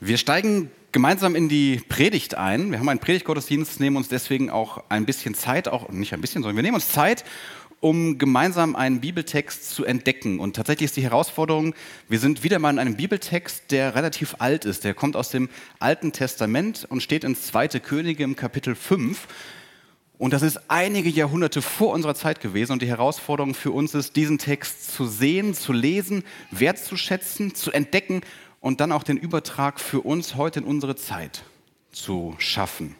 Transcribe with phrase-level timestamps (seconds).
[0.00, 2.70] Wir steigen gemeinsam in die Predigt ein.
[2.70, 6.44] Wir haben einen Predigtgottesdienst, nehmen uns deswegen auch ein bisschen Zeit, auch nicht ein bisschen,
[6.44, 7.24] sondern wir nehmen uns Zeit,
[7.80, 10.38] um gemeinsam einen Bibeltext zu entdecken.
[10.38, 11.74] Und tatsächlich ist die Herausforderung,
[12.08, 14.84] wir sind wieder mal in einem Bibeltext, der relativ alt ist.
[14.84, 15.48] Der kommt aus dem
[15.80, 17.66] Alten Testament und steht in 2.
[17.80, 19.26] Könige im Kapitel 5.
[20.16, 22.72] Und das ist einige Jahrhunderte vor unserer Zeit gewesen.
[22.72, 26.22] Und die Herausforderung für uns ist, diesen Text zu sehen, zu lesen,
[26.52, 28.22] wertzuschätzen, zu entdecken
[28.60, 31.44] und dann auch den Übertrag für uns heute in unsere Zeit
[31.92, 32.96] zu schaffen.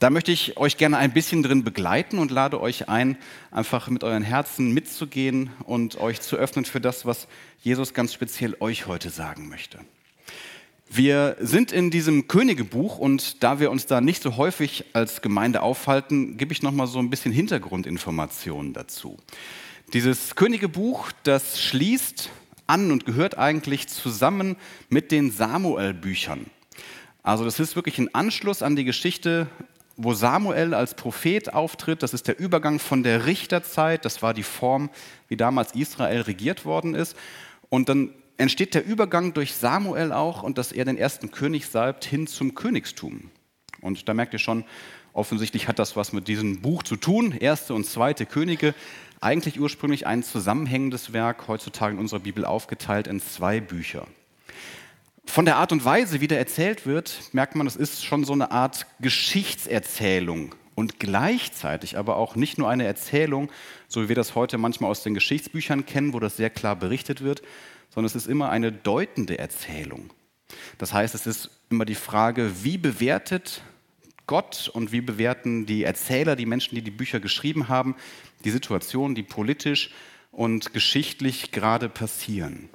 [0.00, 3.16] Da möchte ich euch gerne ein bisschen drin begleiten und lade euch ein,
[3.50, 7.28] einfach mit euren Herzen mitzugehen und euch zu öffnen für das, was
[7.62, 9.78] Jesus ganz speziell euch heute sagen möchte.
[10.90, 15.62] Wir sind in diesem Königebuch und da wir uns da nicht so häufig als Gemeinde
[15.62, 19.16] aufhalten, gebe ich noch mal so ein bisschen Hintergrundinformationen dazu.
[19.92, 22.30] Dieses Königebuch, das schließt
[22.66, 24.56] an und gehört eigentlich zusammen
[24.88, 26.46] mit den Samuel-Büchern.
[27.22, 29.46] Also das ist wirklich ein Anschluss an die Geschichte,
[29.96, 32.02] wo Samuel als Prophet auftritt.
[32.02, 34.90] Das ist der Übergang von der Richterzeit, das war die Form,
[35.28, 37.16] wie damals Israel regiert worden ist.
[37.68, 42.04] Und dann entsteht der Übergang durch Samuel auch und dass er den ersten König salbt
[42.04, 43.30] hin zum Königstum.
[43.80, 44.64] Und da merkt ihr schon,
[45.14, 48.74] offensichtlich hat das was mit diesem Buch zu tun, erste und zweite Könige
[49.20, 54.06] eigentlich ursprünglich ein zusammenhängendes Werk, heutzutage in unserer Bibel aufgeteilt in zwei Bücher.
[55.24, 58.34] Von der Art und Weise, wie der erzählt wird, merkt man, es ist schon so
[58.34, 63.50] eine Art Geschichtserzählung und gleichzeitig aber auch nicht nur eine Erzählung,
[63.88, 67.22] so wie wir das heute manchmal aus den Geschichtsbüchern kennen, wo das sehr klar berichtet
[67.22, 67.42] wird,
[67.88, 70.10] sondern es ist immer eine deutende Erzählung.
[70.76, 73.62] Das heißt, es ist immer die Frage, wie bewertet
[74.26, 77.94] Gott und wie bewerten die Erzähler, die Menschen, die die Bücher geschrieben haben,
[78.44, 79.90] die Situation, die politisch
[80.32, 82.68] und geschichtlich gerade passieren.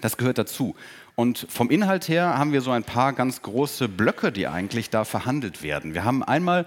[0.00, 0.74] Das gehört dazu.
[1.16, 5.04] Und vom Inhalt her haben wir so ein paar ganz große Blöcke, die eigentlich da
[5.04, 5.94] verhandelt werden.
[5.94, 6.66] Wir haben einmal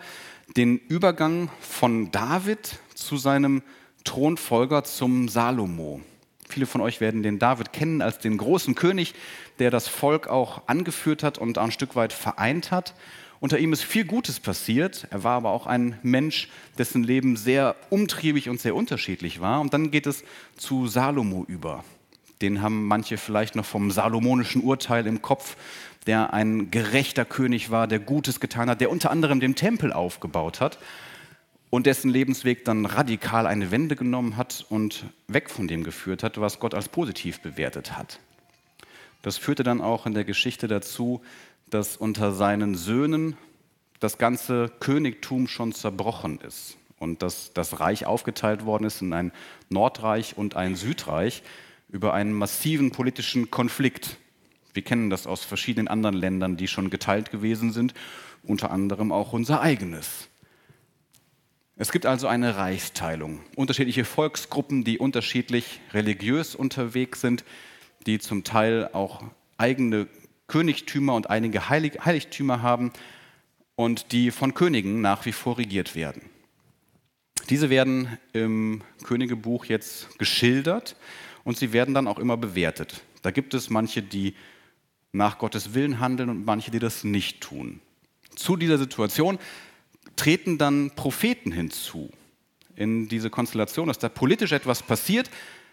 [0.58, 3.64] den Übergang von David zu seinem
[4.04, 6.02] Thronfolger zum Salomo.
[6.50, 9.14] Viele von euch werden den David kennen als den großen König,
[9.60, 12.94] der das Volk auch angeführt hat und ein Stück weit vereint hat.
[13.42, 15.08] Unter ihm ist viel Gutes passiert.
[15.10, 16.48] Er war aber auch ein Mensch,
[16.78, 19.62] dessen Leben sehr umtriebig und sehr unterschiedlich war.
[19.62, 20.24] Und dann geht es
[20.58, 21.84] zu Salomo über.
[22.44, 25.58] Den haben manche vielleicht noch vom salomonischen Urteil im Kopf,
[26.06, 30.62] der ein gerechter König war, der Gutes getan hat, der unter anderem den Tempel aufgebaut
[30.62, 30.78] hat
[31.72, 36.40] und dessen Lebensweg dann radikal eine Wende genommen hat und weg von dem geführt hat,
[36.40, 38.20] was Gott als positiv bewertet hat.
[39.24, 41.22] Das führte dann auch in der Geschichte dazu,
[41.72, 43.36] dass unter seinen Söhnen
[44.00, 49.32] das ganze Königtum schon zerbrochen ist und dass das Reich aufgeteilt worden ist in ein
[49.70, 51.44] Nordreich und ein Südreich
[51.90, 54.18] über einen massiven politischen Konflikt.
[54.74, 57.94] Wir kennen das aus verschiedenen anderen Ländern, die schon geteilt gewesen sind,
[58.44, 60.28] unter anderem auch unser eigenes.
[61.78, 67.44] Es gibt also eine Reichsteilung, unterschiedliche Volksgruppen, die unterschiedlich religiös unterwegs sind,
[68.06, 69.24] die zum Teil auch
[69.58, 70.08] eigene
[70.52, 72.92] Königtümer und einige Heilig Heiligtümer haben
[73.76, 76.24] und die von Königen nach wie vor regiert werden.
[77.50, 80.98] Diese werden im Königebuch jetzt geschildert
[81.46, 83.02] und sie werden dann auch immer bewertet.
[83.22, 84.36] Da gibt es manche, die
[85.14, 87.80] nach Gottes Willen handeln und manche, die das nicht tun.
[88.36, 89.40] Zu dieser Situation
[90.18, 92.12] treten dann Propheten hinzu.
[92.76, 95.30] In diese Konstellation, dass da politisch etwas passiert,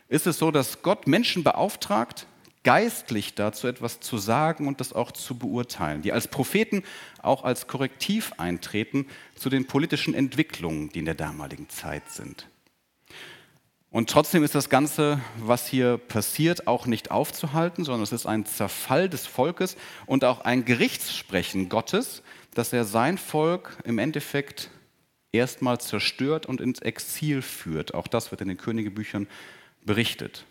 [0.09, 2.27] ist es so, dass Gott Menschen beauftragt,
[2.69, 6.83] geistlich dazu etwas zu sagen und das auch zu beurteilen, die als Propheten
[7.23, 9.06] auch als Korrektiv eintreten
[9.37, 12.47] zu den politischen Entwicklungen, die in der damaligen Zeit sind.
[13.91, 18.45] Und trotzdem ist das Ganze, was hier passiert, auch nicht aufzuhalten, sondern es ist ein
[18.45, 24.69] Zerfall des Volkes und auch ein Gerichtssprechen Gottes, dass er sein Volk im Endeffekt
[25.33, 27.95] erstmal zerstört und ins Exil führt.
[27.95, 29.27] Auch das wird in den Königebüchern
[29.87, 30.45] berichtet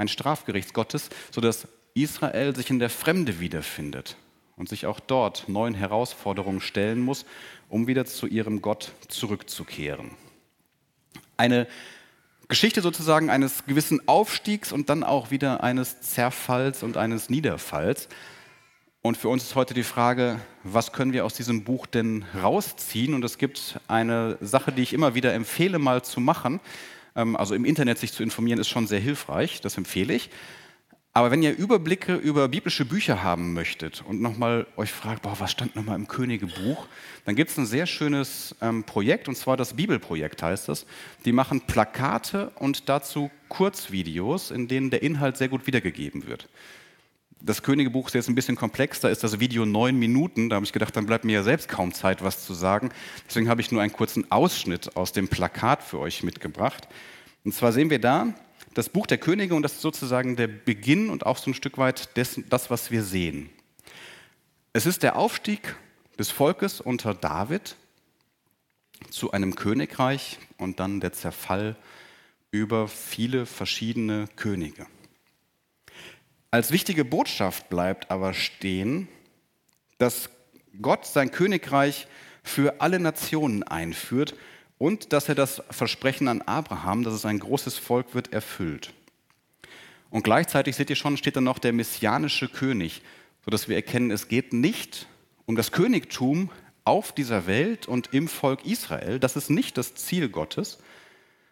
[0.00, 4.16] ein Strafgericht Gottes, sodass Israel sich in der Fremde wiederfindet
[4.56, 7.26] und sich auch dort neuen Herausforderungen stellen muss,
[7.68, 10.12] um wieder zu ihrem Gott zurückzukehren.
[11.36, 11.66] Eine
[12.48, 18.08] Geschichte sozusagen eines gewissen Aufstiegs und dann auch wieder eines Zerfalls und eines Niederfalls.
[19.02, 23.12] Und für uns ist heute die Frage, was können wir aus diesem Buch denn rausziehen?
[23.12, 26.58] Und es gibt eine Sache, die ich immer wieder empfehle, mal zu machen.
[27.16, 30.30] Ähm, also im Internet sich zu informieren, ist schon sehr hilfreich, das empfehle ich.
[31.12, 35.50] Aber wenn ihr Überblicke über biblische Bücher haben möchtet und nochmal euch fragt, boah, was
[35.50, 36.86] stand nochmal im Königebuch,
[37.24, 40.86] dann gibt es ein sehr schönes ähm, Projekt, und zwar das Bibelprojekt heißt das.
[41.24, 46.48] Die machen Plakate und dazu Kurzvideos, in denen der Inhalt sehr gut wiedergegeben wird.
[47.42, 50.50] Das Königebuch ist jetzt ein bisschen komplex, da ist das Video neun Minuten.
[50.50, 52.90] Da habe ich gedacht, dann bleibt mir ja selbst kaum Zeit, was zu sagen.
[53.26, 56.86] Deswegen habe ich nur einen kurzen Ausschnitt aus dem Plakat für euch mitgebracht.
[57.44, 58.34] Und zwar sehen wir da
[58.74, 61.78] das Buch der Könige und das ist sozusagen der Beginn und auch so ein Stück
[61.78, 63.50] weit dessen, das, was wir sehen.
[64.72, 65.76] Es ist der Aufstieg
[66.18, 67.76] des Volkes unter David
[69.10, 71.76] zu einem Königreich und dann der Zerfall
[72.52, 74.86] über viele verschiedene Könige.
[76.52, 79.06] Als wichtige Botschaft bleibt aber stehen,
[79.98, 80.30] dass
[80.82, 82.08] Gott sein Königreich
[82.42, 84.34] für alle Nationen einführt
[84.76, 88.92] und dass er das Versprechen an Abraham, dass es ein großes Volk wird, erfüllt.
[90.10, 93.02] Und gleichzeitig seht ihr schon, steht dann noch der messianische König,
[93.44, 95.06] sodass wir erkennen, es geht nicht
[95.46, 96.50] um das Königtum
[96.84, 99.20] auf dieser Welt und im Volk Israel.
[99.20, 100.78] Das ist nicht das Ziel Gottes,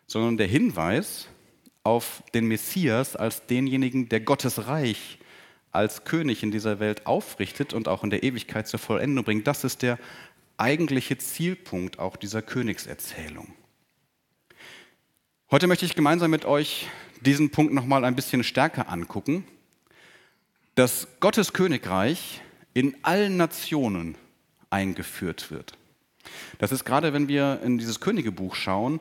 [0.09, 1.29] sondern der Hinweis
[1.89, 5.19] auf den Messias als denjenigen, der Gottes Reich
[5.73, 9.47] als König in dieser Welt aufrichtet und auch in der Ewigkeit zur Vollendung bringt.
[9.47, 9.99] Das ist der
[10.59, 13.55] eigentliche Zielpunkt auch dieser Königserzählung.
[15.51, 16.89] Heute möchte ich gemeinsam mit euch
[17.23, 19.47] diesen Punkt noch mal ein bisschen stärker angucken,
[20.75, 22.43] dass Gottes Königreich
[22.75, 24.17] in allen Nationen
[24.69, 25.73] eingeführt wird.
[26.59, 29.01] Das ist gerade, wenn wir in dieses Königebuch schauen,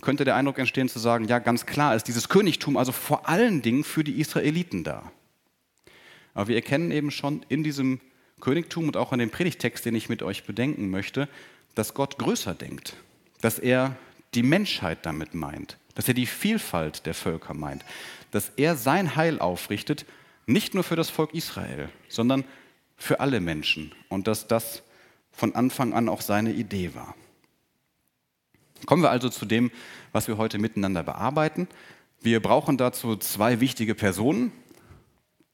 [0.00, 3.62] könnte der Eindruck entstehen zu sagen, ja, ganz klar ist dieses Königtum also vor allen
[3.62, 5.12] Dingen für die Israeliten da.
[6.34, 8.00] Aber wir erkennen eben schon in diesem
[8.40, 11.28] Königtum und auch in dem Predigtext, den ich mit euch bedenken möchte,
[11.74, 12.96] dass Gott größer denkt,
[13.40, 13.96] dass er
[14.34, 17.84] die Menschheit damit meint, dass er die Vielfalt der Völker meint,
[18.30, 20.06] dass er sein Heil aufrichtet,
[20.46, 22.44] nicht nur für das Volk Israel, sondern
[22.96, 24.82] für alle Menschen und dass das
[25.32, 27.14] von Anfang an auch seine Idee war.
[28.86, 29.70] Kommen wir also zu dem,
[30.12, 31.68] was wir heute miteinander bearbeiten.
[32.20, 34.52] Wir brauchen dazu zwei wichtige Personen.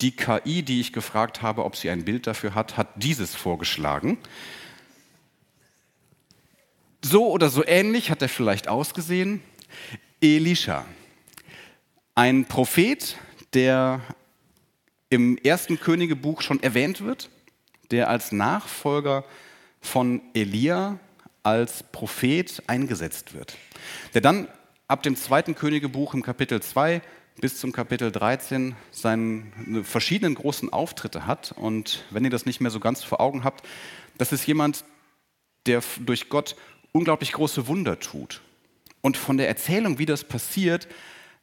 [0.00, 4.18] Die KI, die ich gefragt habe, ob sie ein Bild dafür hat, hat dieses vorgeschlagen.
[7.02, 9.40] So oder so ähnlich hat er vielleicht ausgesehen.
[10.20, 10.84] Elisha,
[12.14, 13.16] ein Prophet,
[13.54, 14.00] der
[15.10, 17.30] im ersten Königebuch schon erwähnt wird,
[17.90, 19.24] der als Nachfolger
[19.80, 20.98] von Elia
[21.48, 23.56] als Prophet eingesetzt wird.
[24.12, 24.48] Der dann
[24.86, 27.00] ab dem zweiten Königebuch im Kapitel 2
[27.40, 29.44] bis zum Kapitel 13 seine
[29.82, 31.52] verschiedenen großen Auftritte hat.
[31.52, 33.66] Und wenn ihr das nicht mehr so ganz vor Augen habt,
[34.18, 34.84] das ist jemand,
[35.64, 36.54] der durch Gott
[36.92, 38.42] unglaublich große Wunder tut.
[39.00, 40.86] Und von der Erzählung, wie das passiert,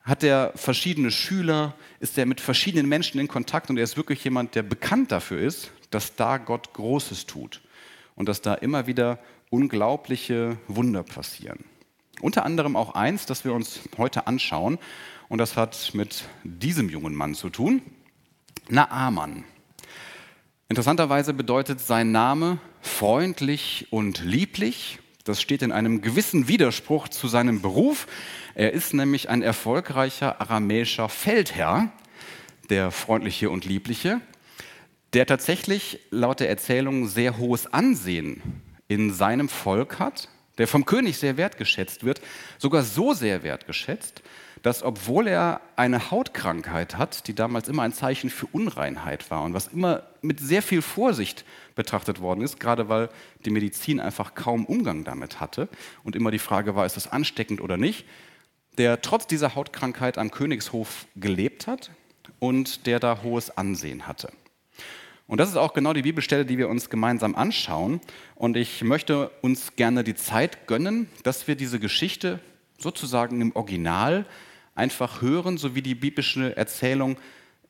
[0.03, 4.23] hat er verschiedene Schüler, ist er mit verschiedenen Menschen in Kontakt und er ist wirklich
[4.23, 7.61] jemand, der bekannt dafür ist, dass da Gott Großes tut
[8.15, 9.19] und dass da immer wieder
[9.49, 11.65] unglaubliche Wunder passieren.
[12.21, 14.79] Unter anderem auch eins, das wir uns heute anschauen,
[15.27, 17.81] und das hat mit diesem jungen Mann zu tun,
[18.69, 19.43] Naaman.
[20.69, 24.99] Interessanterweise bedeutet sein Name freundlich und lieblich.
[25.23, 28.07] Das steht in einem gewissen Widerspruch zu seinem Beruf.
[28.53, 31.91] Er ist nämlich ein erfolgreicher aramäischer Feldherr,
[32.69, 34.21] der freundliche und liebliche,
[35.15, 38.41] der tatsächlich laut der Erzählung sehr hohes Ansehen
[38.89, 40.27] in seinem Volk hat,
[40.57, 42.19] der vom König sehr wertgeschätzt wird,
[42.57, 44.21] sogar so sehr wertgeschätzt,
[44.61, 49.53] dass obwohl er eine Hautkrankheit hat, die damals immer ein Zeichen für Unreinheit war und
[49.53, 53.07] was immer mit sehr viel Vorsicht betrachtet worden ist, gerade weil
[53.45, 55.69] die Medizin einfach kaum Umgang damit hatte
[56.03, 58.05] und immer die Frage war, ist das ansteckend oder nicht,
[58.77, 61.91] der trotz dieser Hautkrankheit am Königshof gelebt hat
[62.39, 64.29] und der da hohes Ansehen hatte.
[65.27, 67.99] Und das ist auch genau die Bibelstelle, die wir uns gemeinsam anschauen.
[68.35, 72.39] Und ich möchte uns gerne die Zeit gönnen, dass wir diese Geschichte
[72.77, 74.25] sozusagen im Original
[74.75, 77.17] einfach hören, so wie die biblische Erzählung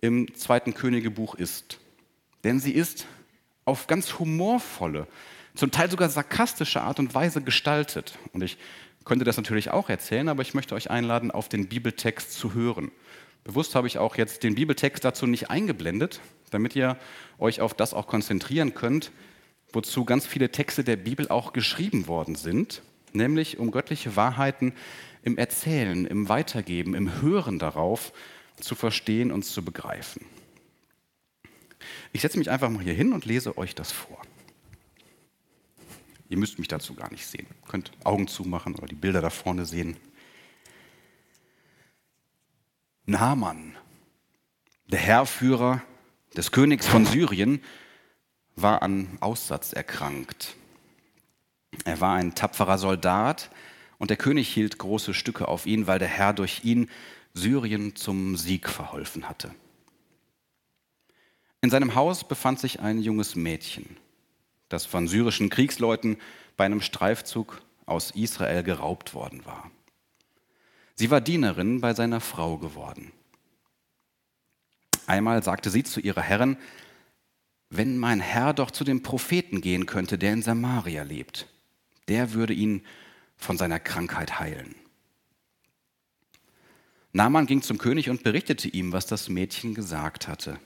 [0.01, 1.79] im zweiten Königebuch ist.
[2.43, 3.07] Denn sie ist
[3.63, 5.07] auf ganz humorvolle,
[5.55, 8.17] zum Teil sogar sarkastische Art und Weise gestaltet.
[8.33, 8.57] Und ich
[9.05, 12.91] könnte das natürlich auch erzählen, aber ich möchte euch einladen, auf den Bibeltext zu hören.
[13.45, 16.97] Bewusst habe ich auch jetzt den Bibeltext dazu nicht eingeblendet, damit ihr
[17.37, 19.11] euch auf das auch konzentrieren könnt,
[19.71, 22.81] wozu ganz viele Texte der Bibel auch geschrieben worden sind,
[23.13, 24.73] nämlich um göttliche Wahrheiten
[25.21, 28.13] im Erzählen, im Weitergeben, im Hören darauf
[28.59, 30.25] zu verstehen und zu begreifen.
[32.13, 34.19] Ich setze mich einfach mal hier hin und lese euch das vor.
[36.29, 37.45] Ihr müsst mich dazu gar nicht sehen.
[37.47, 39.97] Ihr könnt Augen zumachen oder die Bilder da vorne sehen.
[43.07, 43.77] Naaman,
[44.87, 45.83] der Herrführer
[46.35, 47.61] des Königs von Syrien,
[48.55, 50.55] war an Aussatz erkrankt.
[51.83, 53.51] Er war ein tapferer Soldat
[53.99, 56.89] und der König hielt große Stücke auf ihn, weil der Herr durch ihn
[57.33, 59.53] Syrien zum Sieg verholfen hatte.
[61.61, 63.97] In seinem Haus befand sich ein junges Mädchen,
[64.69, 66.17] das von syrischen Kriegsleuten
[66.57, 69.69] bei einem Streifzug aus Israel geraubt worden war.
[70.95, 73.11] Sie war Dienerin bei seiner Frau geworden.
[75.07, 76.57] Einmal sagte sie zu ihrer Herrin,
[77.69, 81.47] wenn mein Herr doch zu dem Propheten gehen könnte, der in Samaria lebt,
[82.07, 82.83] der würde ihn
[83.37, 84.75] von seiner Krankheit heilen.
[87.11, 90.59] Naaman ging zum König und berichtete ihm, was das Mädchen gesagt hatte.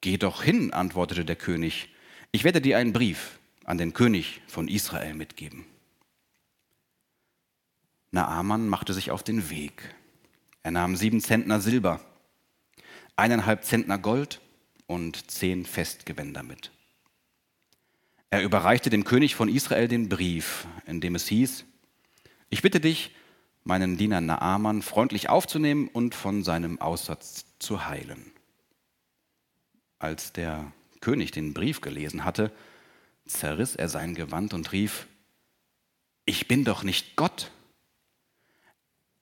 [0.00, 1.88] Geh doch hin, antwortete der König,
[2.32, 5.66] ich werde dir einen Brief an den König von Israel mitgeben.
[8.10, 9.94] Naaman machte sich auf den Weg.
[10.62, 12.00] Er nahm sieben Zentner Silber,
[13.16, 14.40] eineinhalb Zentner Gold
[14.86, 16.72] und zehn Festgewänder mit.
[18.30, 21.64] Er überreichte dem König von Israel den Brief, in dem es hieß,
[22.48, 23.14] ich bitte dich,
[23.62, 28.32] meinen Diener Naaman freundlich aufzunehmen und von seinem Aussatz zu heilen.
[30.00, 32.52] Als der König den Brief gelesen hatte,
[33.26, 35.06] zerriss er sein Gewand und rief,
[36.24, 37.50] ich bin doch nicht Gott.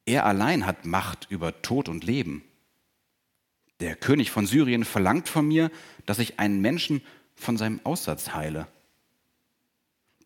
[0.09, 2.43] Er allein hat Macht über Tod und Leben.
[3.81, 5.71] Der König von Syrien verlangt von mir,
[6.07, 7.03] dass ich einen Menschen
[7.35, 8.69] von seinem Aussatz heile.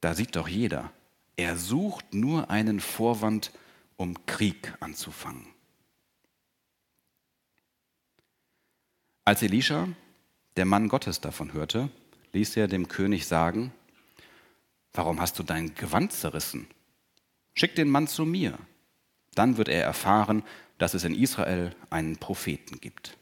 [0.00, 0.92] Da sieht doch jeder,
[1.34, 3.50] er sucht nur einen Vorwand,
[3.96, 5.48] um Krieg anzufangen.
[9.24, 9.88] Als Elisha,
[10.54, 11.90] der Mann Gottes, davon hörte,
[12.32, 13.72] ließ er dem König sagen,
[14.92, 16.68] warum hast du dein Gewand zerrissen?
[17.54, 18.56] Schick den Mann zu mir,
[19.34, 20.42] dann wird er erfahren,
[20.78, 23.16] dass es in Israel einen Propheten gibt.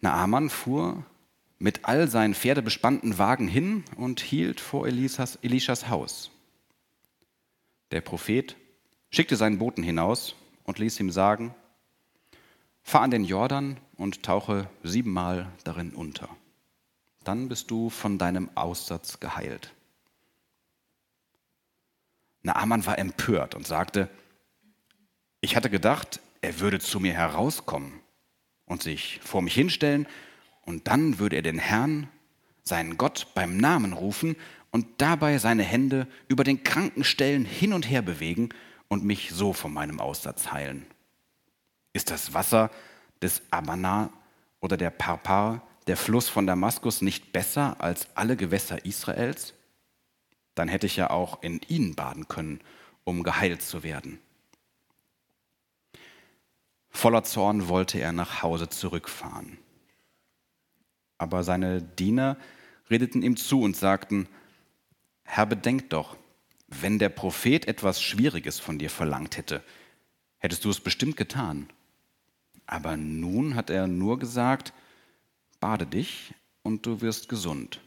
[0.00, 1.04] Naaman fuhr
[1.58, 6.30] mit all seinen pferdebespannten Wagen hin und hielt vor Elisas, Elishas Haus.
[7.90, 8.56] Der Prophet
[9.10, 11.54] schickte seinen Boten hinaus und ließ ihm sagen,
[12.82, 16.28] fahr an den Jordan und tauche siebenmal darin unter.
[17.24, 19.74] Dann bist du von deinem Aussatz geheilt.
[22.42, 24.08] Naaman war empört und sagte,
[25.40, 28.00] ich hatte gedacht, er würde zu mir herauskommen
[28.64, 30.06] und sich vor mich hinstellen,
[30.68, 32.08] und dann würde er den Herrn,
[32.62, 34.36] seinen Gott, beim Namen rufen
[34.70, 38.50] und dabei seine Hände über den kranken Stellen hin und her bewegen
[38.88, 40.84] und mich so von meinem Aussatz heilen.
[41.94, 42.70] Ist das Wasser
[43.22, 44.10] des Abana
[44.60, 49.54] oder der Parpar, der Fluss von Damaskus, nicht besser als alle Gewässer Israels?
[50.58, 52.60] Dann hätte ich ja auch in ihnen baden können,
[53.04, 54.18] um geheilt zu werden.
[56.90, 59.58] Voller Zorn wollte er nach Hause zurückfahren.
[61.16, 62.36] Aber seine Diener
[62.90, 64.28] redeten ihm zu und sagten,
[65.22, 66.16] Herr, bedenk doch,
[66.66, 69.62] wenn der Prophet etwas Schwieriges von dir verlangt hätte,
[70.38, 71.68] hättest du es bestimmt getan.
[72.66, 74.72] Aber nun hat er nur gesagt,
[75.60, 76.34] bade dich
[76.64, 77.80] und du wirst gesund.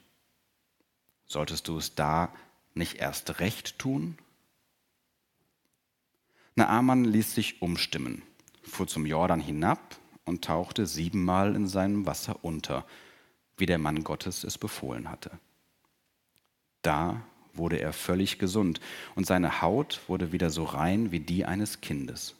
[1.25, 2.33] Solltest du es da
[2.73, 4.17] nicht erst recht tun?
[6.55, 8.23] Naaman ließ sich umstimmen
[8.63, 12.85] fuhr zum Jordan hinab und tauchte siebenmal in seinem Wasser unter,
[13.57, 15.31] wie der Mann Gottes es befohlen hatte.
[16.81, 17.21] Da
[17.53, 18.79] wurde er völlig gesund
[19.15, 22.35] und seine Haut wurde wieder so rein wie die eines Kindes.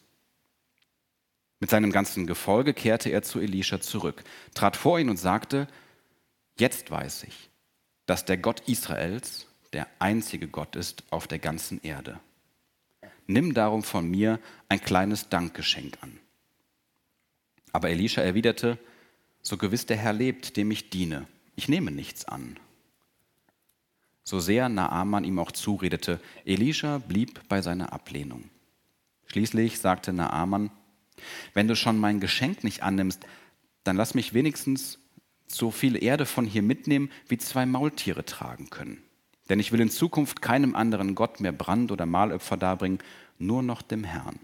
[1.59, 4.23] Mit seinem ganzen Gefolge kehrte er zu Elisha zurück,
[4.55, 5.67] trat vor ihn und sagte,
[6.57, 7.49] jetzt weiß ich,
[8.07, 12.19] dass der Gott Israels der einzige Gott ist auf der ganzen Erde.
[13.27, 16.19] Nimm darum von mir ein kleines Dankgeschenk an.
[17.71, 18.77] Aber Elisha erwiderte,
[19.41, 22.59] so gewiss der Herr lebt, dem ich diene, ich nehme nichts an.
[24.23, 28.49] So sehr Naaman ihm auch zuredete, Elisha blieb bei seiner Ablehnung.
[29.27, 30.71] Schließlich sagte Naaman,
[31.53, 33.25] wenn du schon mein Geschenk nicht annimmst,
[33.83, 34.99] dann lass mich wenigstens
[35.47, 39.03] so viel Erde von hier mitnehmen, wie zwei Maultiere tragen können.
[39.51, 42.99] Denn ich will in Zukunft keinem anderen Gott mehr Brand- oder Mahlopfer darbringen,
[43.37, 44.39] nur noch dem Herrn.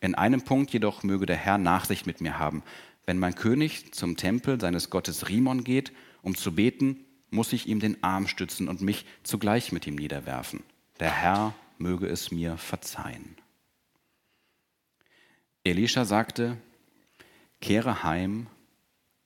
[0.00, 2.62] In einem Punkt jedoch möge der Herr Nachsicht mit mir haben.
[3.06, 5.90] Wenn mein König zum Tempel seines Gottes Rimon geht,
[6.22, 10.62] um zu beten, muss ich ihm den Arm stützen und mich zugleich mit ihm niederwerfen.
[11.00, 13.34] Der Herr möge es mir verzeihen.
[15.64, 16.56] Elisha sagte,
[17.60, 18.46] kehre heim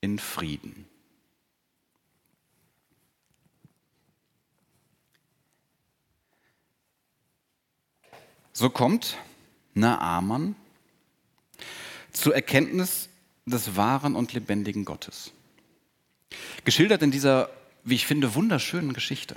[0.00, 0.86] in Frieden.
[8.58, 9.16] So kommt
[9.74, 10.56] Naaman
[12.10, 13.08] zur Erkenntnis
[13.46, 15.30] des wahren und lebendigen Gottes.
[16.64, 17.50] Geschildert in dieser,
[17.84, 19.36] wie ich finde, wunderschönen Geschichte,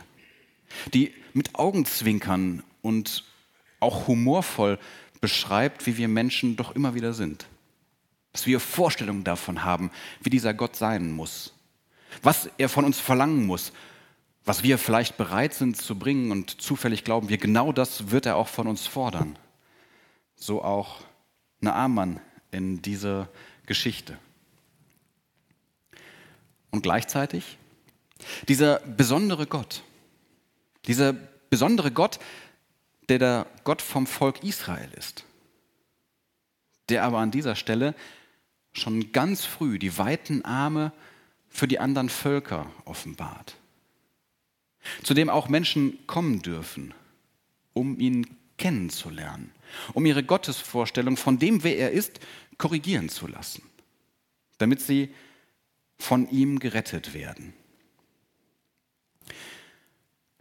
[0.95, 3.23] die mit Augenzwinkern und
[3.79, 4.79] auch humorvoll
[5.19, 7.45] beschreibt, wie wir Menschen doch immer wieder sind.
[8.31, 11.53] dass wir Vorstellungen davon haben, wie dieser Gott sein muss,
[12.23, 13.71] was er von uns verlangen muss,
[14.45, 18.35] was wir vielleicht bereit sind zu bringen und zufällig glauben wir, genau das wird er
[18.35, 19.37] auch von uns fordern.
[20.35, 21.01] So auch
[21.59, 22.19] Naaman
[22.51, 23.29] in dieser
[23.65, 24.17] Geschichte.
[26.71, 27.57] Und gleichzeitig
[28.47, 29.83] dieser besondere Gott,
[30.87, 32.19] dieser besondere Gott,
[33.09, 35.25] der der Gott vom Volk Israel ist,
[36.89, 37.93] der aber an dieser Stelle
[38.73, 40.91] schon ganz früh die weiten Arme
[41.49, 43.57] für die anderen Völker offenbart,
[45.03, 46.93] zu dem auch Menschen kommen dürfen,
[47.73, 49.51] um ihn kennenzulernen,
[49.93, 52.19] um ihre Gottesvorstellung von dem, wer er ist,
[52.57, 53.63] korrigieren zu lassen,
[54.57, 55.13] damit sie
[55.97, 57.53] von ihm gerettet werden.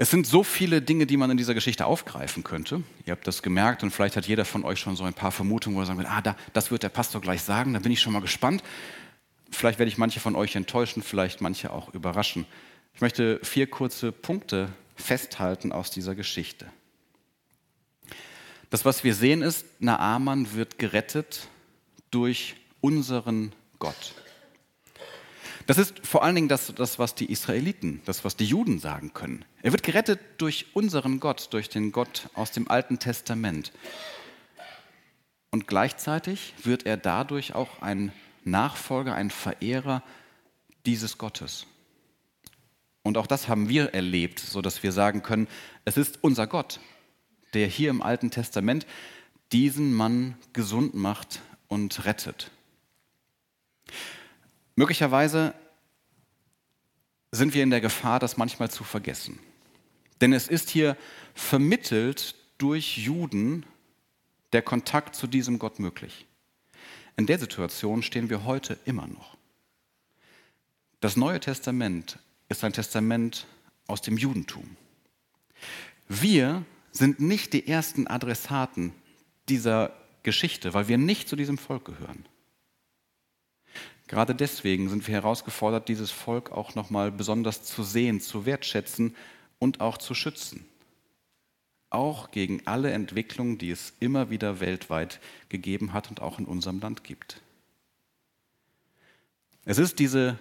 [0.03, 2.83] Es sind so viele Dinge, die man in dieser Geschichte aufgreifen könnte.
[3.05, 5.77] Ihr habt das gemerkt und vielleicht hat jeder von euch schon so ein paar Vermutungen,
[5.77, 8.01] wo er sagen wird, ah, da, das wird der Pastor gleich sagen, da bin ich
[8.01, 8.63] schon mal gespannt.
[9.51, 12.47] Vielleicht werde ich manche von euch enttäuschen, vielleicht manche auch überraschen.
[12.95, 16.67] Ich möchte vier kurze Punkte festhalten aus dieser Geschichte.
[18.71, 21.49] Das, was wir sehen, ist, Naaman wird gerettet
[22.11, 24.15] durch unseren Gott.
[25.67, 29.13] Das ist vor allen Dingen das, das, was die Israeliten, das, was die Juden sagen
[29.13, 29.45] können.
[29.63, 33.73] Er wird gerettet durch unseren Gott, durch den Gott aus dem Alten Testament.
[35.51, 38.13] Und gleichzeitig wird er dadurch auch ein
[38.45, 40.03] Nachfolger, ein Verehrer
[40.87, 41.67] dieses Gottes.
[43.03, 45.49] Und auch das haben wir erlebt, sodass wir sagen können,
[45.85, 46.81] es ist unser Gott,
[47.55, 48.87] der hier im Alten Testament
[49.53, 52.51] diesen Mann gesund macht und rettet.
[54.77, 55.55] Möglicherweise
[57.33, 59.39] sind wir in der Gefahr, das manchmal zu vergessen.
[60.21, 60.97] Denn es ist hier
[61.35, 63.65] vermittelt durch Juden
[64.53, 66.27] der Kontakt zu diesem Gott möglich.
[67.17, 69.37] In der Situation stehen wir heute immer noch.
[71.01, 72.19] Das Neue Testament
[72.51, 73.47] ist ein Testament
[73.87, 74.77] aus dem Judentum.
[76.09, 78.93] Wir sind nicht die ersten Adressaten
[79.49, 82.27] dieser Geschichte, weil wir nicht zu diesem Volk gehören.
[84.09, 89.15] Gerade deswegen sind wir herausgefordert, dieses Volk auch nochmal besonders zu sehen, zu wertschätzen
[89.61, 90.67] und auch zu schützen.
[91.91, 96.81] Auch gegen alle Entwicklungen, die es immer wieder weltweit gegeben hat und auch in unserem
[96.81, 97.41] Land gibt.
[99.65, 100.35] Es ist dieses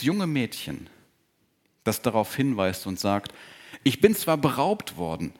[0.00, 0.88] junge Mädchen,
[1.84, 3.32] das darauf hinweist und sagt,
[3.82, 5.32] ich bin zwar beraubt worden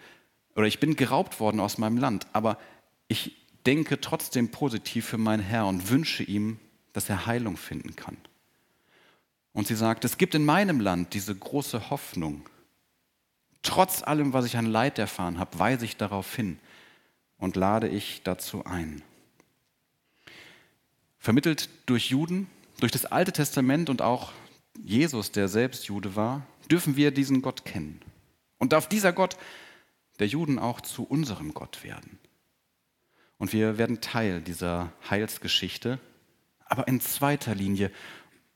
[0.57, 2.59] oder ich bin geraubt worden aus meinem Land, aber
[3.09, 6.59] ich denke trotzdem positiv für meinen Herr und wünsche ihm
[6.93, 8.17] dass er Heilung finden kann.
[9.53, 12.49] Und sie sagt, es gibt in meinem Land diese große Hoffnung.
[13.63, 16.59] Trotz allem, was ich an Leid erfahren habe, weise ich darauf hin
[17.39, 19.03] und lade ich dazu ein.
[21.19, 22.49] Vermittelt durch Juden,
[22.81, 24.33] durch das Alte Testament und auch
[24.79, 28.01] Jesus, der selbst Jude war, dürfen wir diesen Gott kennen.
[28.59, 29.37] Und darf dieser Gott
[30.19, 32.19] der Juden auch zu unserem Gott werden.
[33.39, 35.99] Und wir werden Teil dieser Heilsgeschichte,
[36.67, 37.91] aber in zweiter Linie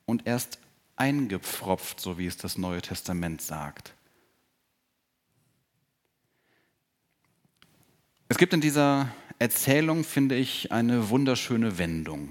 [0.05, 0.61] und erst
[0.95, 3.95] eingepfropft, so wie es das Neue Testament sagt.
[8.29, 12.31] Es gibt in dieser Erzählung, finde ich, eine wunderschöne Wendung.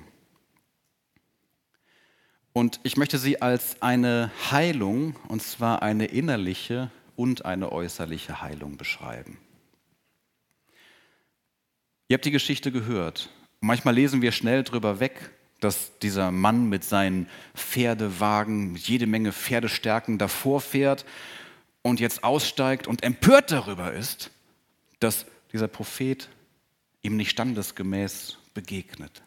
[2.56, 8.78] Und ich möchte sie als eine Heilung, und zwar eine innerliche und eine äußerliche Heilung
[8.78, 9.38] beschreiben.
[12.08, 13.30] Ihr habt die Geschichte gehört.
[13.60, 20.18] Manchmal lesen wir schnell drüber weg dass dieser Mann mit seinen Pferdewagen, jede Menge Pferdestärken
[20.18, 21.06] davor fährt
[21.82, 24.32] und jetzt aussteigt und empört darüber ist,
[25.00, 26.30] dass dieser Prophet
[27.02, 29.24] ihm nicht standesgemäß begegnet.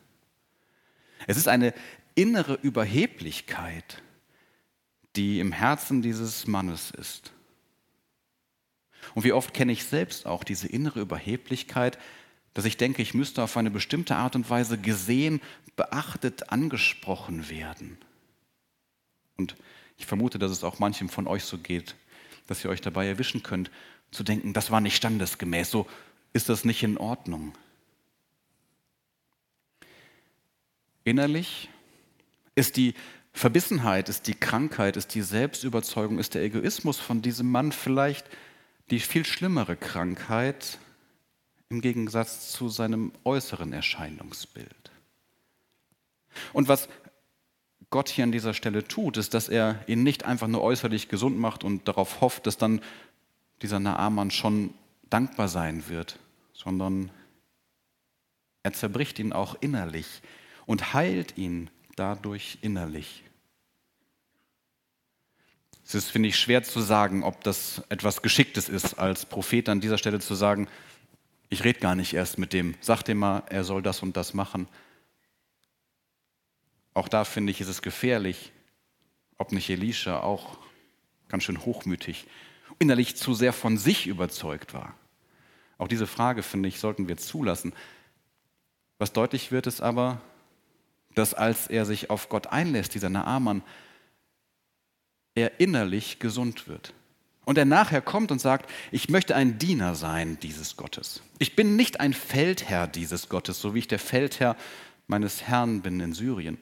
[1.27, 1.75] Es ist eine
[2.19, 4.03] innere Überheblichkeit,
[5.15, 7.33] die im Herzen dieses Mannes ist.
[9.15, 11.97] Und wie oft kenne ich selbst auch diese innere Überheblichkeit,
[12.55, 15.41] dass ich denke, ich müsste auf eine bestimmte Art und Weise gesehen,
[15.77, 17.99] beachtet, angesprochen werden.
[19.37, 19.55] Und
[19.97, 21.95] ich vermute, dass es auch manchem von euch so geht,
[22.49, 23.71] dass ihr euch dabei erwischen könnt,
[24.11, 25.87] zu denken, das war nicht standesgemäß, so
[26.33, 27.55] ist das nicht in Ordnung.
[31.05, 31.69] Innerlich
[32.59, 32.95] ist die
[33.33, 38.27] Verbissenheit, ist die Krankheit, ist die Selbstüberzeugung, ist der Egoismus von diesem Mann vielleicht
[38.91, 40.79] die viel schlimmere Krankheit
[41.69, 44.91] im Gegensatz zu seinem äußeren Erscheinungsbild.
[46.53, 46.89] Und was
[47.91, 51.39] Gott hier an dieser Stelle tut, ist, dass er ihn nicht einfach nur äußerlich gesund
[51.39, 52.81] macht und darauf hofft, dass dann
[53.63, 54.75] dieser Naaman schon
[55.11, 56.19] dankbar sein wird,
[56.53, 57.11] sondern
[58.63, 60.23] er zerbricht ihn auch innerlich
[60.67, 63.25] und heilt ihn dadurch innerlich.
[65.85, 69.81] Es ist, finde ich, schwer zu sagen, ob das etwas Geschicktes ist, als Prophet an
[69.81, 70.69] dieser Stelle zu sagen,
[71.49, 74.35] ich rede gar nicht erst mit dem, sag dem mal, er soll das und das
[74.35, 74.69] machen.
[76.93, 78.53] Auch da finde ich, ist es gefährlich,
[79.39, 80.59] ob nicht Elisha auch
[81.29, 82.27] ganz schön hochmütig,
[82.79, 84.95] innerlich zu sehr von sich überzeugt war.
[85.79, 87.73] Auch diese Frage, finde ich, sollten wir zulassen.
[88.99, 90.21] Was deutlich wird, ist aber,
[91.19, 93.63] dass als er sich auf Gott einlässt, dieser Naaman,
[95.35, 96.95] er innerlich gesund wird.
[97.45, 101.23] Und er nachher kommt und sagt, ich möchte ein Diener sein dieses Gottes.
[101.39, 104.57] Ich bin nicht ein Feldherr dieses Gottes, so wie ich der Feldherr
[105.07, 106.59] meines Herrn bin in Syrien,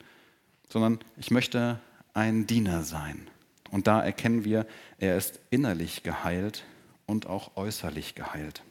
[0.70, 1.80] sondern ich möchte
[2.14, 3.28] ein Diener sein.
[3.70, 4.66] Und da erkennen wir,
[4.98, 6.64] er ist innerlich geheilt
[7.04, 8.62] und auch äußerlich geheilt.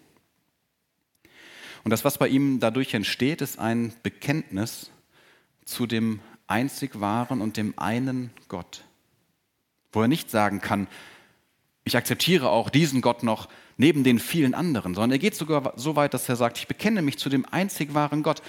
[1.84, 4.90] Und das, was bei ihm dadurch entsteht, ist ein Bekenntnis
[5.66, 8.84] zu dem einzig wahren und dem einen Gott,
[9.92, 10.88] wo er nicht sagen kann,
[11.84, 13.48] ich akzeptiere auch diesen Gott noch
[13.78, 17.02] neben den vielen anderen, sondern er geht sogar so weit, dass er sagt, ich bekenne
[17.02, 18.42] mich zu dem einzig wahren Gott,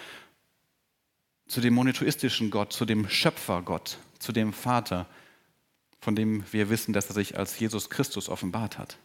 [1.47, 5.07] zu dem monotheistischen Gott, zu dem Schöpfergott, zu dem Vater,
[6.01, 8.99] von dem wir wissen, dass er sich als Jesus Christus offenbart hat.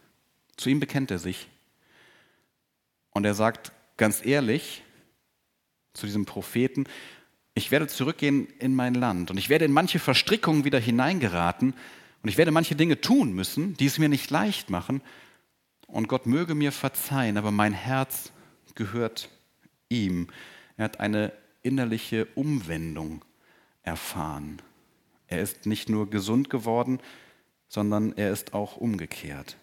[0.56, 1.48] Zu ihm bekennt er sich.
[3.10, 4.82] Und er sagt ganz ehrlich
[5.92, 6.84] zu diesem Propheten,
[7.54, 11.74] ich werde zurückgehen in mein Land und ich werde in manche Verstrickungen wieder hineingeraten,
[12.22, 15.02] und ich werde manche Dinge tun müssen, die es mir nicht leicht machen.
[15.88, 18.32] Und Gott möge mir verzeihen, aber mein Herz
[18.74, 19.28] gehört
[19.88, 20.28] ihm.
[20.76, 23.24] Er hat eine innerliche Umwendung
[23.82, 24.62] erfahren.
[25.26, 27.00] Er ist nicht nur gesund geworden,
[27.68, 29.56] sondern er ist auch umgekehrt.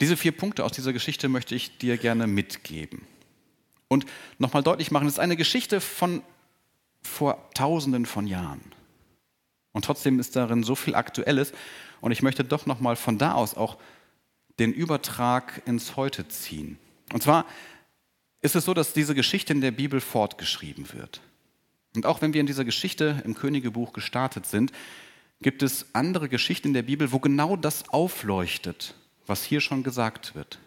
[0.00, 3.02] Diese vier Punkte aus dieser Geschichte möchte ich dir gerne mitgeben.
[3.88, 4.06] Und
[4.38, 6.22] nochmal deutlich machen, es ist eine Geschichte von
[7.02, 8.60] vor tausenden von Jahren.
[9.72, 11.52] Und trotzdem ist darin so viel Aktuelles.
[12.00, 13.78] Und ich möchte doch nochmal von da aus auch
[14.58, 16.78] den Übertrag ins Heute ziehen.
[17.12, 17.46] Und zwar
[18.40, 21.20] ist es so, dass diese Geschichte in der Bibel fortgeschrieben wird.
[21.94, 24.72] Und auch wenn wir in dieser Geschichte im Königebuch gestartet sind,
[25.40, 28.94] gibt es andere Geschichten in der Bibel, wo genau das aufleuchtet,
[29.26, 30.58] was hier schon gesagt wird.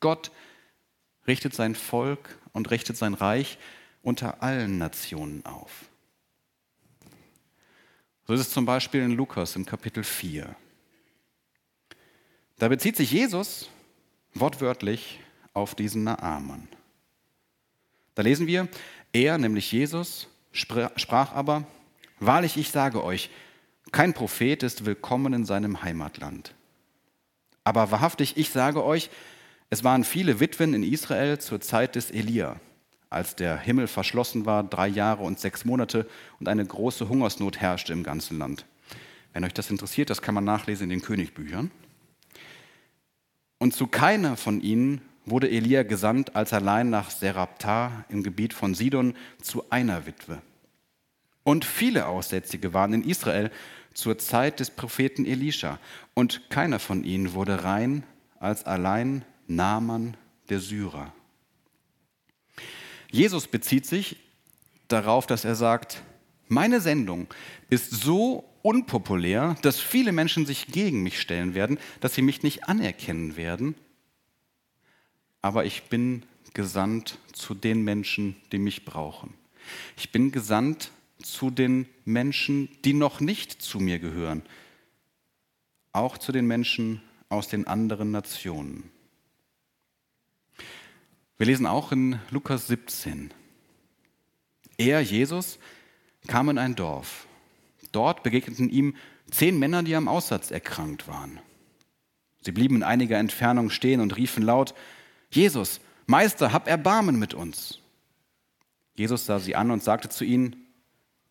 [0.00, 0.30] Gott
[1.26, 3.58] richtet sein Volk und richtet sein Reich
[4.02, 5.86] unter allen Nationen auf.
[8.26, 10.54] So ist es zum Beispiel in Lukas im Kapitel 4.
[12.58, 13.68] Da bezieht sich Jesus
[14.34, 15.18] wortwörtlich
[15.52, 16.68] auf diesen Naaman.
[18.14, 18.68] Da lesen wir,
[19.12, 21.66] er, nämlich Jesus, sprach aber,
[22.18, 23.30] wahrlich ich sage euch,
[23.92, 26.54] kein Prophet ist willkommen in seinem Heimatland.
[27.64, 29.10] Aber wahrhaftig ich sage euch,
[29.70, 32.60] es waren viele Witwen in Israel zur Zeit des Elia
[33.10, 36.06] als der Himmel verschlossen war, drei Jahre und sechs Monate
[36.38, 38.64] und eine große Hungersnot herrschte im ganzen Land.
[39.32, 41.72] Wenn euch das interessiert, das kann man nachlesen in den Königbüchern.
[43.58, 48.74] Und zu keiner von ihnen wurde Elia gesandt, als allein nach Serapta im Gebiet von
[48.74, 50.40] Sidon zu einer Witwe.
[51.42, 53.50] Und viele Aussätzige waren in Israel
[53.92, 55.78] zur Zeit des Propheten Elisha.
[56.14, 58.04] Und keiner von ihnen wurde rein,
[58.38, 60.16] als allein Naaman
[60.48, 61.12] der Syrer.
[63.10, 64.16] Jesus bezieht sich
[64.88, 66.02] darauf, dass er sagt,
[66.46, 67.26] meine Sendung
[67.68, 72.68] ist so unpopulär, dass viele Menschen sich gegen mich stellen werden, dass sie mich nicht
[72.68, 73.74] anerkennen werden.
[75.42, 79.34] Aber ich bin gesandt zu den Menschen, die mich brauchen.
[79.96, 84.42] Ich bin gesandt zu den Menschen, die noch nicht zu mir gehören.
[85.92, 88.90] Auch zu den Menschen aus den anderen Nationen.
[91.40, 93.32] Wir lesen auch in Lukas 17.
[94.76, 95.58] Er, Jesus,
[96.26, 97.26] kam in ein Dorf.
[97.92, 98.94] Dort begegneten ihm
[99.30, 101.40] zehn Männer, die am Aussatz erkrankt waren.
[102.42, 104.74] Sie blieben in einiger Entfernung stehen und riefen laut,
[105.30, 107.78] Jesus, Meister, hab Erbarmen mit uns.
[108.94, 110.66] Jesus sah sie an und sagte zu ihnen,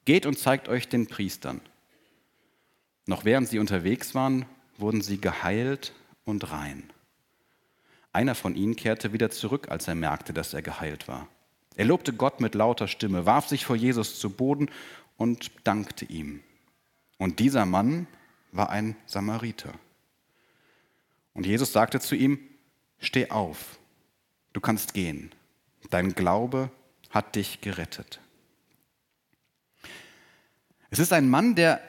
[0.06, 1.62] Geht und zeigt euch den Priestern.
[3.06, 5.94] Noch während sie unterwegs waren, wurden sie geheilt
[6.26, 6.92] und rein.
[8.12, 11.28] Einer von ihnen kehrte wieder zurück, als er merkte, dass er geheilt war.
[11.76, 14.70] Er lobte Gott mit lauter Stimme, warf sich vor Jesus zu Boden
[15.18, 16.42] und dankte ihm.
[17.18, 18.08] Und dieser Mann
[18.52, 19.74] war ein Samariter.
[21.34, 22.40] Und Jesus sagte zu ihm,
[22.98, 23.78] steh auf,
[24.54, 25.32] du kannst gehen,
[25.90, 26.72] dein Glaube
[27.12, 28.20] hat dich gerettet.
[30.90, 31.82] Es ist ein Mann, der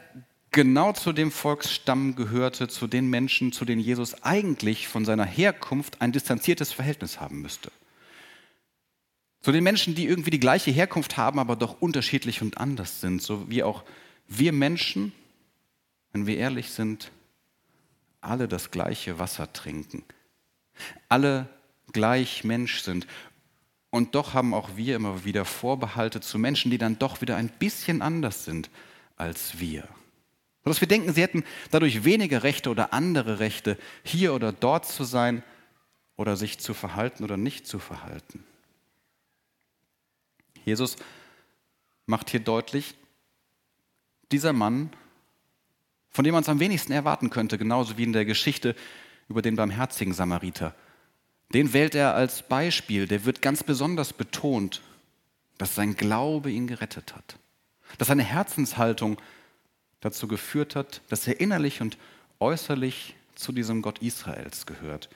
[0.50, 6.00] genau zu dem Volksstamm gehörte, zu den Menschen, zu denen Jesus eigentlich von seiner Herkunft
[6.00, 7.70] ein distanziertes Verhältnis haben müsste.
[9.40, 13.22] Zu den Menschen, die irgendwie die gleiche Herkunft haben, aber doch unterschiedlich und anders sind,
[13.22, 13.84] so wie auch
[14.26, 15.12] wir Menschen,
[16.12, 17.10] wenn wir ehrlich sind,
[18.20, 20.04] alle das gleiche Wasser trinken,
[21.08, 21.48] alle
[21.92, 23.06] gleich Mensch sind.
[23.88, 27.48] Und doch haben auch wir immer wieder Vorbehalte zu Menschen, die dann doch wieder ein
[27.48, 28.70] bisschen anders sind
[29.16, 29.88] als wir.
[30.70, 35.02] Sodass wir denken, sie hätten dadurch weniger Rechte oder andere Rechte, hier oder dort zu
[35.02, 35.42] sein
[36.14, 38.44] oder sich zu verhalten oder nicht zu verhalten.
[40.64, 40.94] Jesus
[42.06, 42.94] macht hier deutlich,
[44.30, 44.90] dieser Mann,
[46.08, 48.76] von dem man es am wenigsten erwarten könnte, genauso wie in der Geschichte
[49.28, 50.72] über den barmherzigen Samariter,
[51.52, 54.82] den wählt er als Beispiel, der wird ganz besonders betont,
[55.58, 57.40] dass sein Glaube ihn gerettet hat,
[57.98, 59.20] dass seine Herzenshaltung
[60.00, 61.98] dazu geführt hat, dass er innerlich und
[62.38, 65.08] äußerlich zu diesem Gott Israels gehört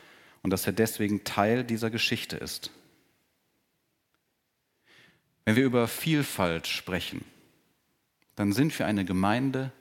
[0.42, 2.70] und dass er deswegen Teil dieser Geschichte ist.
[5.44, 7.24] Wenn wir über Vielfalt sprechen,
[8.34, 9.72] dann sind wir eine Gemeinde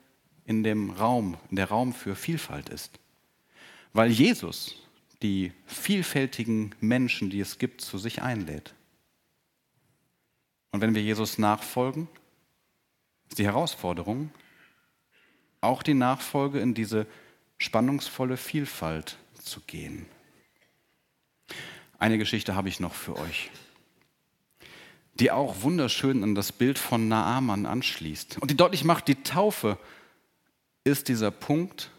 [0.44, 2.98] in dem Raum, in der Raum für Vielfalt ist.
[3.92, 4.84] Weil Jesus
[5.24, 8.74] die vielfältigen Menschen, die es gibt, zu sich einlädt.
[10.70, 12.08] Und wenn wir Jesus nachfolgen,
[13.30, 14.30] ist die Herausforderung,
[15.64, 17.06] auch die Nachfolge in diese
[17.58, 20.06] spannungsvolle Vielfalt zu gehen.
[21.98, 23.50] Eine Geschichte habe ich noch für euch,
[25.14, 29.78] die auch wunderschön an das Bild von Naaman anschließt und die deutlich macht, die Taufe
[30.82, 31.90] ist dieser Punkt,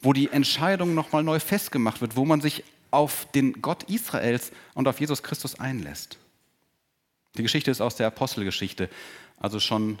[0.00, 4.88] wo die Entscheidung nochmal neu festgemacht wird, wo man sich auf den Gott Israels und
[4.88, 6.18] auf Jesus Christus einlässt.
[7.36, 8.90] Die Geschichte ist aus der Apostelgeschichte,
[9.38, 10.00] also schon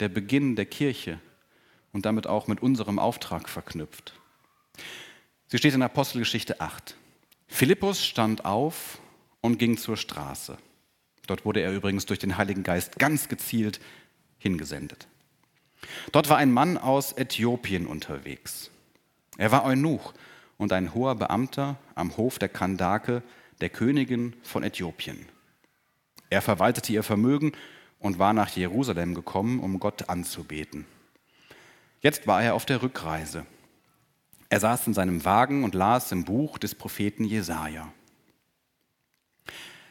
[0.00, 1.18] der Beginn der Kirche
[1.98, 4.14] und damit auch mit unserem Auftrag verknüpft.
[5.48, 6.94] Sie steht in Apostelgeschichte 8.
[7.48, 9.00] Philippus stand auf
[9.40, 10.58] und ging zur Straße.
[11.26, 13.80] Dort wurde er übrigens durch den Heiligen Geist ganz gezielt
[14.38, 15.08] hingesendet.
[16.12, 18.70] Dort war ein Mann aus Äthiopien unterwegs.
[19.36, 20.14] Er war Eunuch
[20.56, 23.24] und ein hoher Beamter am Hof der Kandake,
[23.60, 25.26] der Königin von Äthiopien.
[26.30, 27.54] Er verwaltete ihr Vermögen
[27.98, 30.86] und war nach Jerusalem gekommen, um Gott anzubeten.
[32.00, 33.44] Jetzt war er auf der Rückreise.
[34.50, 37.92] Er saß in seinem Wagen und las im Buch des Propheten Jesaja.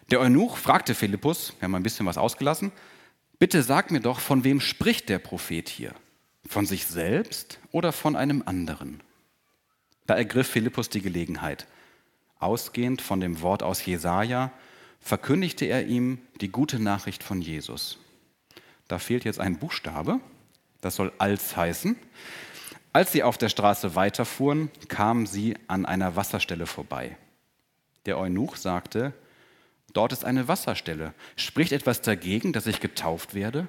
[0.09, 2.71] Der Eunuch fragte Philippus, wir haben ein bisschen was ausgelassen,
[3.39, 5.93] bitte sag mir doch, von wem spricht der Prophet hier?
[6.47, 9.01] Von sich selbst oder von einem anderen?
[10.05, 11.67] Da ergriff Philippus die Gelegenheit.
[12.39, 14.53] Ausgehend von dem Wort aus Jesaja
[15.01, 17.99] verkündigte er ihm die gute Nachricht von Jesus.
[18.87, 20.21] Da fehlt jetzt ein Buchstabe,
[20.81, 21.97] das soll als heißen.
[22.93, 27.17] Als sie auf der Straße weiterfuhren, kamen sie an einer Wasserstelle vorbei.
[28.05, 29.13] Der Eunuch sagte,
[29.93, 31.13] dort ist eine Wasserstelle.
[31.35, 33.67] Spricht etwas dagegen, dass ich getauft werde?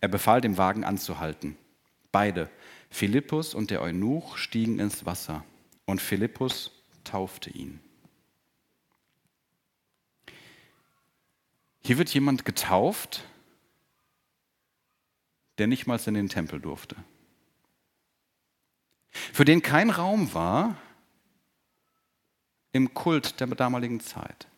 [0.00, 1.56] Er befahl dem Wagen anzuhalten.
[2.10, 2.50] Beide,
[2.90, 5.44] Philippus und der Eunuch, stiegen ins Wasser
[5.84, 6.70] und Philippus
[7.04, 7.80] taufte ihn.
[11.82, 13.24] Hier wird jemand getauft,
[15.58, 16.96] der nicht mal in den Tempel durfte.
[19.10, 20.76] Für den kein Raum war
[22.72, 24.48] im Kult der damaligen Zeit.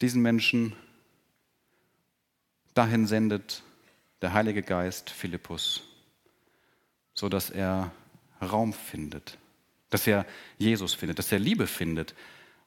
[0.00, 0.74] Diesen Menschen
[2.74, 3.62] dahin sendet
[4.22, 5.82] der Heilige Geist Philippus,
[7.14, 7.92] sodass er
[8.40, 9.38] Raum findet,
[9.90, 10.26] dass er
[10.58, 12.14] Jesus findet, dass er Liebe findet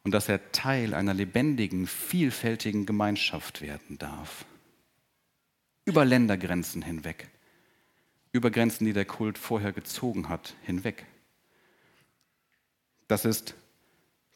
[0.03, 4.45] und dass er Teil einer lebendigen, vielfältigen Gemeinschaft werden darf
[5.89, 7.29] über Ländergrenzen hinweg,
[8.31, 11.07] über Grenzen, die der Kult vorher gezogen hat, hinweg.
[13.07, 13.55] Das ist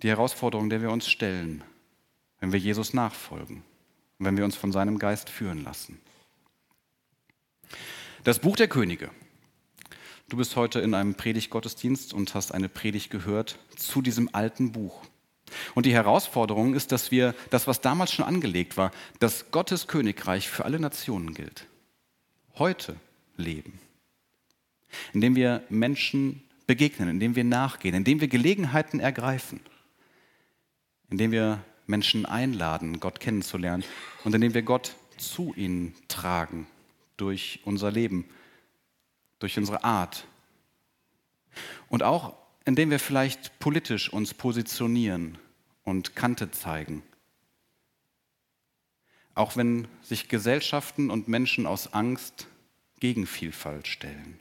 [0.02, 1.64] die Herausforderung, der wir uns stellen,
[2.40, 3.58] wenn wir Jesus nachfolgen
[4.18, 6.02] und wenn wir uns von seinem Geist führen lassen.
[8.24, 9.12] Das Buch der Könige.
[10.30, 15.06] Du bist heute in einem Predigtgottesdienst und hast eine Predigt gehört zu diesem alten Buch.
[15.76, 20.50] Und die Herausforderung ist, dass wir das, was damals schon angelegt war, dass Gottes Königreich
[20.50, 21.68] für alle Nationen gilt,
[22.56, 22.96] heute
[23.38, 23.80] leben,
[25.14, 29.60] indem wir Menschen begegnen, indem wir nachgehen, indem wir Gelegenheiten ergreifen,
[31.10, 33.84] indem wir Menschen einladen, Gott kennenzulernen
[34.24, 36.68] und indem wir Gott zu ihnen tragen
[37.18, 38.26] durch unser Leben,
[39.40, 40.26] durch unsere Art.
[41.90, 42.34] Und auch
[42.66, 45.38] indem wir vielleicht politisch uns positionieren
[45.84, 47.04] und Kante zeigen.
[49.36, 52.48] Auch wenn sich Gesellschaften und Menschen aus Angst
[53.00, 54.40] gegen Vielfalt stellen.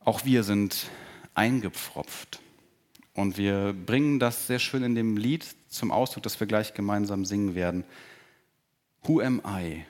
[0.00, 0.90] Auch wir sind
[1.34, 2.40] eingepfropft
[3.14, 7.24] Und wir bringen das sehr schön in dem Lied zum Ausdruck, das wir gleich gemeinsam
[7.24, 7.84] singen werden.
[9.02, 9.84] Who am I?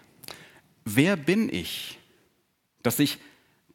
[0.84, 1.98] Wer bin ich,
[2.82, 3.18] dass sich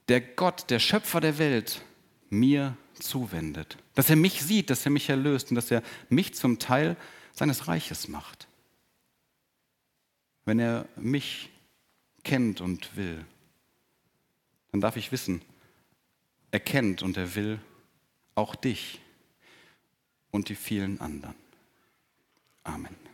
[0.09, 1.81] der Gott, der Schöpfer der Welt,
[2.29, 3.77] mir zuwendet?
[3.95, 6.97] Dass er mich sieht, dass er mich erlöst und dass er mich zum Teil
[7.33, 8.47] seines Reiches macht.
[10.45, 11.49] Wenn er mich
[12.23, 13.25] kennt und will,
[14.71, 15.41] dann darf ich wissen,
[16.51, 17.59] er kennt und er will
[18.35, 19.01] auch dich
[20.31, 21.35] und die vielen anderen.
[22.63, 23.06] Amen.